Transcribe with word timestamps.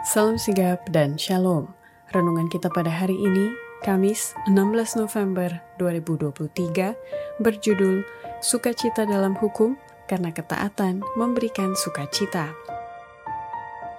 Salam 0.00 0.40
sigap 0.40 0.88
dan 0.96 1.20
shalom. 1.20 1.76
Renungan 2.16 2.48
kita 2.48 2.72
pada 2.72 2.88
hari 2.88 3.20
ini, 3.20 3.52
Kamis 3.84 4.32
16 4.48 4.96
November 4.96 5.60
2023, 5.76 6.96
berjudul 7.44 8.00
Sukacita 8.40 9.04
dalam 9.04 9.36
Hukum 9.36 9.76
karena 10.08 10.32
ketaatan 10.32 11.04
memberikan 11.20 11.76
sukacita. 11.76 12.48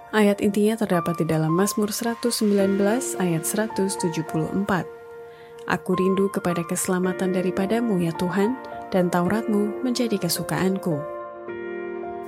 Ayat 0.09 0.41
intinya 0.41 0.81
terdapat 0.81 1.21
di 1.21 1.29
dalam 1.29 1.53
Mazmur 1.53 1.93
119 1.93 2.81
ayat 3.21 3.45
174. 3.45 4.01
Aku 5.69 5.91
rindu 5.93 6.33
kepada 6.33 6.65
keselamatan 6.65 7.29
daripadamu 7.29 8.01
ya 8.01 8.09
Tuhan, 8.17 8.57
dan 8.89 9.13
Tauratmu 9.13 9.85
menjadi 9.85 10.17
kesukaanku. 10.17 11.20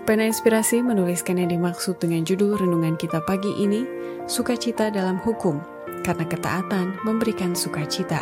Pena 0.04 0.28
Inspirasi 0.28 0.84
menuliskan 0.84 1.40
yang 1.40 1.56
dimaksud 1.56 1.96
dengan 1.96 2.28
judul 2.28 2.60
renungan 2.60 3.00
kita 3.00 3.24
pagi 3.24 3.56
ini, 3.56 3.88
Sukacita 4.28 4.92
dalam 4.92 5.16
Hukum, 5.16 5.64
karena 6.04 6.28
ketaatan 6.28 7.00
memberikan 7.08 7.56
sukacita. 7.56 8.20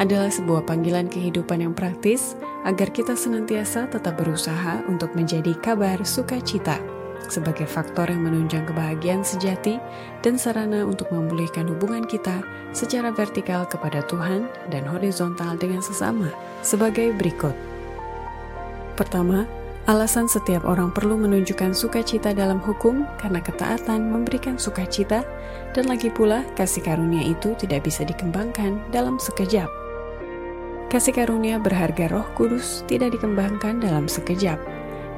Adalah 0.00 0.32
sebuah 0.32 0.64
panggilan 0.64 1.12
kehidupan 1.12 1.60
yang 1.60 1.76
praktis 1.76 2.40
agar 2.64 2.88
kita 2.88 3.12
senantiasa 3.12 3.84
tetap 3.92 4.16
berusaha 4.16 4.80
untuk 4.88 5.12
menjadi 5.12 5.52
kabar 5.60 6.00
sukacita 6.08 6.80
sebagai 7.28 7.68
faktor 7.68 8.08
yang 8.08 8.24
menunjang 8.24 8.64
kebahagiaan 8.68 9.24
sejati 9.24 9.80
dan 10.24 10.40
sarana 10.40 10.84
untuk 10.84 11.08
memulihkan 11.12 11.68
hubungan 11.68 12.04
kita 12.08 12.44
secara 12.72 13.12
vertikal 13.12 13.64
kepada 13.68 14.04
Tuhan 14.08 14.48
dan 14.72 14.84
horizontal 14.88 15.56
dengan 15.56 15.80
sesama 15.80 16.32
sebagai 16.64 17.12
berikut. 17.16 17.54
Pertama, 18.96 19.48
Alasan 19.84 20.24
setiap 20.24 20.64
orang 20.64 20.88
perlu 20.96 21.20
menunjukkan 21.20 21.76
sukacita 21.76 22.32
dalam 22.32 22.56
hukum 22.56 23.04
karena 23.20 23.36
ketaatan 23.44 24.08
memberikan 24.08 24.56
sukacita, 24.56 25.28
dan 25.76 25.84
lagi 25.92 26.08
pula 26.08 26.40
kasih 26.56 26.80
karunia 26.80 27.20
itu 27.20 27.52
tidak 27.60 27.84
bisa 27.84 28.00
dikembangkan 28.00 28.80
dalam 28.88 29.20
sekejap. 29.20 29.68
Kasih 30.88 31.12
karunia 31.12 31.60
berharga 31.60 32.08
Roh 32.08 32.24
Kudus 32.32 32.80
tidak 32.88 33.12
dikembangkan 33.12 33.84
dalam 33.84 34.08
sekejap. 34.08 34.56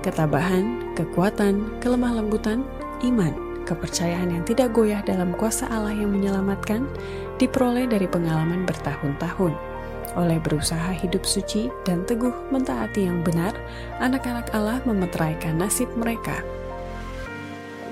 Ketabahan, 0.02 0.98
kekuatan, 0.98 1.78
kelemah 1.78 2.18
lembutan, 2.18 2.66
iman, 3.06 3.62
kepercayaan 3.70 4.34
yang 4.34 4.42
tidak 4.42 4.74
goyah 4.74 4.98
dalam 5.06 5.30
kuasa 5.38 5.70
Allah 5.70 5.94
yang 5.94 6.10
menyelamatkan 6.10 6.90
diperoleh 7.38 7.86
dari 7.86 8.10
pengalaman 8.10 8.66
bertahun-tahun 8.66 9.75
oleh 10.16 10.40
berusaha 10.40 10.96
hidup 10.96 11.22
suci 11.22 11.68
dan 11.84 12.02
teguh 12.08 12.32
mentaati 12.48 13.04
yang 13.04 13.20
benar, 13.20 13.52
anak-anak 14.00 14.48
Allah 14.56 14.80
memeteraikan 14.88 15.60
nasib 15.60 15.86
mereka. 15.94 16.40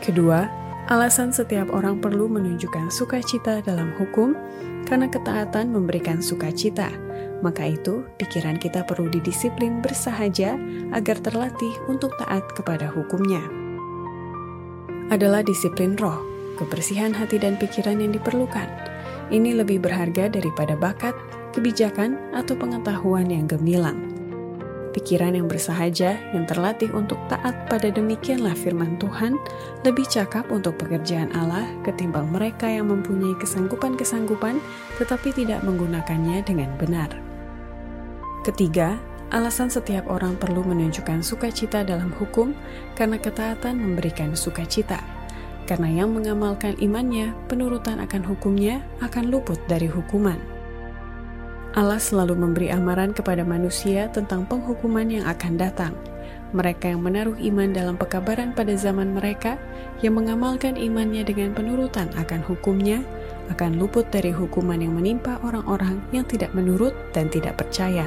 Kedua, 0.01 0.49
alasan 0.89 1.33
setiap 1.33 1.73
orang 1.73 2.01
perlu 2.01 2.29
menunjukkan 2.29 2.89
sukacita 2.89 3.61
dalam 3.65 3.93
hukum 4.01 4.33
karena 4.85 5.09
ketaatan 5.09 5.73
memberikan 5.73 6.21
sukacita. 6.21 6.93
Maka 7.41 7.77
itu, 7.77 8.05
pikiran 8.17 8.57
kita 8.57 8.89
perlu 8.89 9.13
didisiplin 9.13 9.85
bersahaja 9.85 10.57
agar 10.97 11.21
terlatih 11.21 11.73
untuk 11.93 12.17
taat 12.17 12.45
kepada 12.57 12.89
hukumnya. 12.89 13.41
Adalah 15.13 15.45
disiplin 15.45 15.93
roh, 16.01 16.25
kebersihan 16.57 17.13
hati 17.13 17.37
dan 17.37 17.61
pikiran 17.61 18.01
yang 18.01 18.17
diperlukan. 18.17 18.69
Ini 19.29 19.61
lebih 19.61 19.85
berharga 19.85 20.33
daripada 20.33 20.77
bakat, 20.77 21.13
kebijakan, 21.55 22.19
atau 22.35 22.59
pengetahuan 22.59 23.31
yang 23.31 23.47
gemilang. 23.47 24.15
Pikiran 24.95 25.35
yang 25.35 25.51
bersahaja, 25.51 26.15
yang 26.31 26.47
terlatih 26.47 26.87
untuk 26.95 27.19
taat 27.27 27.67
pada 27.67 27.91
demikianlah 27.91 28.55
firman 28.55 28.95
Tuhan, 29.03 29.35
lebih 29.83 30.07
cakap 30.07 30.47
untuk 30.55 30.79
pekerjaan 30.79 31.35
Allah 31.35 31.67
ketimbang 31.83 32.31
mereka 32.31 32.71
yang 32.71 32.87
mempunyai 32.87 33.35
kesanggupan-kesanggupan 33.43 34.63
tetapi 35.03 35.35
tidak 35.35 35.67
menggunakannya 35.67 36.47
dengan 36.47 36.71
benar. 36.79 37.11
Ketiga, 38.47 38.95
alasan 39.35 39.67
setiap 39.67 40.07
orang 40.07 40.39
perlu 40.39 40.63
menunjukkan 40.63 41.27
sukacita 41.27 41.83
dalam 41.83 42.15
hukum 42.15 42.55
karena 42.95 43.19
ketaatan 43.19 43.75
memberikan 43.75 44.39
sukacita. 44.39 45.03
Karena 45.67 45.91
yang 45.91 46.15
mengamalkan 46.15 46.79
imannya, 46.79 47.35
penurutan 47.51 47.99
akan 47.99 48.23
hukumnya 48.23 48.79
akan 49.03 49.27
luput 49.27 49.59
dari 49.67 49.91
hukuman. 49.91 50.54
Allah 51.75 51.99
selalu 51.99 52.39
memberi 52.39 52.71
amaran 52.71 53.11
kepada 53.11 53.43
manusia 53.43 54.07
tentang 54.15 54.47
penghukuman 54.47 55.11
yang 55.11 55.27
akan 55.27 55.59
datang. 55.59 55.91
Mereka 56.55 56.95
yang 56.95 57.03
menaruh 57.03 57.35
iman 57.35 57.75
dalam 57.75 57.99
pekabaran 57.99 58.55
pada 58.55 58.79
zaman 58.79 59.11
mereka, 59.11 59.59
yang 59.99 60.15
mengamalkan 60.15 60.79
imannya 60.79 61.27
dengan 61.27 61.51
penurutan 61.51 62.15
akan 62.15 62.47
hukumnya, 62.47 63.03
akan 63.51 63.75
luput 63.75 64.07
dari 64.15 64.31
hukuman 64.31 64.79
yang 64.79 64.95
menimpa 64.95 65.43
orang-orang 65.43 65.99
yang 66.15 66.23
tidak 66.31 66.55
menurut 66.55 66.95
dan 67.11 67.27
tidak 67.27 67.59
percaya. 67.59 68.07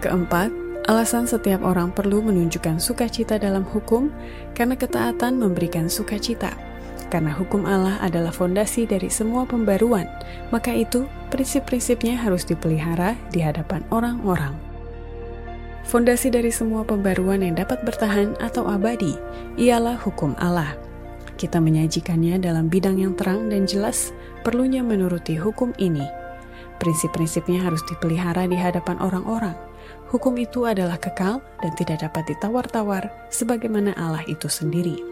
Keempat, 0.00 0.48
alasan 0.88 1.28
setiap 1.28 1.60
orang 1.60 1.92
perlu 1.92 2.24
menunjukkan 2.24 2.80
sukacita 2.80 3.36
dalam 3.36 3.60
hukum 3.60 4.08
karena 4.56 4.72
ketaatan 4.72 5.36
memberikan 5.36 5.92
sukacita 5.92 6.71
karena 7.12 7.28
hukum 7.36 7.68
Allah 7.68 8.00
adalah 8.00 8.32
fondasi 8.32 8.88
dari 8.88 9.12
semua 9.12 9.44
pembaruan, 9.44 10.08
maka 10.48 10.72
itu 10.72 11.04
prinsip-prinsipnya 11.28 12.16
harus 12.16 12.48
dipelihara 12.48 13.20
di 13.28 13.44
hadapan 13.44 13.84
orang-orang. 13.92 14.56
Fondasi 15.84 16.32
dari 16.32 16.48
semua 16.48 16.88
pembaruan 16.88 17.44
yang 17.44 17.60
dapat 17.60 17.84
bertahan 17.84 18.32
atau 18.40 18.64
abadi 18.64 19.20
ialah 19.60 20.00
hukum 20.00 20.32
Allah. 20.40 20.72
Kita 21.36 21.60
menyajikannya 21.60 22.40
dalam 22.40 22.72
bidang 22.72 22.96
yang 22.96 23.12
terang 23.12 23.52
dan 23.52 23.68
jelas, 23.68 24.08
perlunya 24.40 24.80
menuruti 24.80 25.36
hukum 25.36 25.76
ini. 25.76 26.08
Prinsip-prinsipnya 26.80 27.60
harus 27.60 27.84
dipelihara 27.92 28.48
di 28.48 28.56
hadapan 28.56 28.96
orang-orang. 29.04 29.54
Hukum 30.08 30.32
itu 30.40 30.64
adalah 30.64 30.96
kekal 30.96 31.44
dan 31.60 31.72
tidak 31.76 32.08
dapat 32.08 32.24
ditawar-tawar, 32.24 33.12
sebagaimana 33.28 33.92
Allah 34.00 34.24
itu 34.24 34.48
sendiri. 34.48 35.11